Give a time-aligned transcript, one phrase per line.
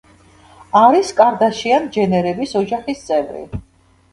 [0.79, 3.45] არის კარდაშიან-ჯენერების ოჯახის წევრი.